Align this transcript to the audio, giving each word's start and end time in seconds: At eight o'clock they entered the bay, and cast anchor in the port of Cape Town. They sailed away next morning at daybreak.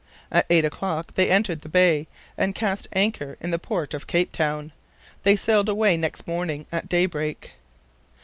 At 0.31 0.47
eight 0.49 0.65
o'clock 0.65 1.13
they 1.13 1.29
entered 1.29 1.61
the 1.61 1.69
bay, 1.69 2.07
and 2.35 2.55
cast 2.55 2.87
anchor 2.91 3.37
in 3.39 3.51
the 3.51 3.59
port 3.59 3.93
of 3.93 4.07
Cape 4.07 4.31
Town. 4.31 4.71
They 5.21 5.35
sailed 5.35 5.69
away 5.69 5.95
next 5.95 6.25
morning 6.27 6.65
at 6.71 6.89
daybreak. 6.89 7.51